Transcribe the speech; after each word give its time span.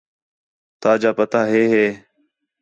تا 0.81 0.91
جا 1.01 1.11
پتا 1.19 1.39
ہے 1.51 1.63
ہے؟ 1.73 1.87